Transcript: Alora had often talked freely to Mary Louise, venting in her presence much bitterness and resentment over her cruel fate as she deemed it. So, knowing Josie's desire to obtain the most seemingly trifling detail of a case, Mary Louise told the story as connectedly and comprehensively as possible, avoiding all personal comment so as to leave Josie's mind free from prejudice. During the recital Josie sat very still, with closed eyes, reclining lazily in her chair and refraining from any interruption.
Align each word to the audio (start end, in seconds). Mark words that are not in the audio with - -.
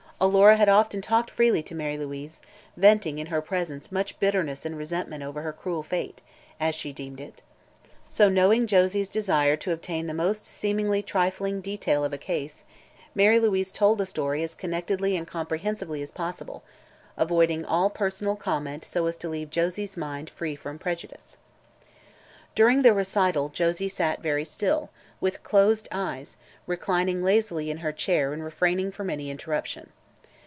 Alora 0.23 0.55
had 0.55 0.69
often 0.69 1.01
talked 1.01 1.31
freely 1.31 1.63
to 1.63 1.73
Mary 1.73 1.97
Louise, 1.97 2.39
venting 2.77 3.17
in 3.17 3.25
her 3.33 3.41
presence 3.41 3.91
much 3.91 4.19
bitterness 4.19 4.67
and 4.67 4.77
resentment 4.77 5.23
over 5.23 5.41
her 5.41 5.51
cruel 5.51 5.81
fate 5.81 6.21
as 6.59 6.75
she 6.75 6.93
deemed 6.93 7.19
it. 7.19 7.41
So, 8.07 8.29
knowing 8.29 8.67
Josie's 8.67 9.09
desire 9.09 9.57
to 9.57 9.71
obtain 9.71 10.05
the 10.05 10.13
most 10.13 10.45
seemingly 10.45 11.01
trifling 11.01 11.59
detail 11.59 12.05
of 12.05 12.13
a 12.13 12.19
case, 12.19 12.63
Mary 13.15 13.39
Louise 13.39 13.71
told 13.71 13.97
the 13.97 14.05
story 14.05 14.43
as 14.43 14.53
connectedly 14.53 15.17
and 15.17 15.25
comprehensively 15.25 16.03
as 16.03 16.11
possible, 16.11 16.61
avoiding 17.17 17.65
all 17.65 17.89
personal 17.89 18.35
comment 18.35 18.83
so 18.85 19.07
as 19.07 19.17
to 19.17 19.27
leave 19.29 19.49
Josie's 19.49 19.97
mind 19.97 20.29
free 20.29 20.55
from 20.55 20.77
prejudice. 20.77 21.39
During 22.53 22.83
the 22.83 22.93
recital 22.93 23.49
Josie 23.49 23.89
sat 23.89 24.21
very 24.21 24.45
still, 24.45 24.91
with 25.19 25.41
closed 25.41 25.87
eyes, 25.91 26.37
reclining 26.67 27.23
lazily 27.23 27.71
in 27.71 27.77
her 27.77 27.91
chair 27.91 28.33
and 28.33 28.43
refraining 28.43 28.91
from 28.91 29.09
any 29.09 29.31
interruption. 29.31 29.89